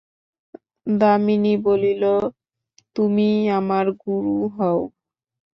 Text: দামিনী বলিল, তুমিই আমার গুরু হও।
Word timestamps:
দামিনী 0.87 1.53
বলিল, 1.65 2.03
তুমিই 2.95 3.39
আমার 3.59 3.85
গুরু 4.01 4.37
হও। 4.55 4.79